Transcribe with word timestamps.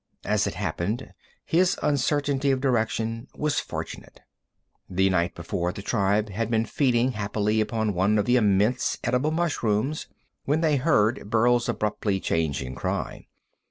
As 0.25 0.47
it 0.47 0.55
happened, 0.55 1.13
his 1.45 1.77
uncertainty 1.83 2.49
of 2.49 2.59
direction 2.59 3.27
was 3.35 3.59
fortunate. 3.59 4.19
The 4.89 5.11
night 5.11 5.35
before 5.35 5.71
the 5.71 5.83
tribe 5.83 6.29
had 6.29 6.49
been 6.49 6.65
feeding 6.65 7.11
happily 7.11 7.61
upon 7.61 7.93
one 7.93 8.17
of 8.17 8.25
the 8.25 8.35
immense 8.35 8.97
edible 9.03 9.29
mushrooms, 9.29 10.07
when 10.43 10.61
they 10.61 10.77
heard 10.77 11.29
Burl's 11.29 11.69
abruptly 11.69 12.19
changing 12.19 12.73
cry. 12.73 13.27